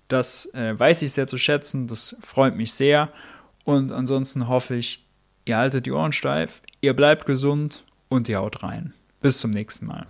Das 0.08 0.46
äh, 0.54 0.80
weiß 0.80 1.02
ich 1.02 1.12
sehr 1.12 1.28
zu 1.28 1.38
schätzen, 1.38 1.88
das 1.88 2.16
freut 2.22 2.56
mich 2.56 2.72
sehr. 2.72 3.10
Und 3.66 3.92
ansonsten 3.92 4.48
hoffe 4.48 4.76
ich, 4.76 5.05
Ihr 5.48 5.58
haltet 5.58 5.86
die 5.86 5.92
Ohren 5.92 6.12
steif, 6.12 6.64
ihr 6.82 6.96
bleibt 6.96 7.28
gesund 7.28 7.86
und 8.10 8.28
ihr 8.28 8.40
haut 8.40 8.64
rein. 8.64 8.94
Bis 9.22 9.40
zum 9.40 9.52
nächsten 9.52 9.86
Mal. 9.86 10.08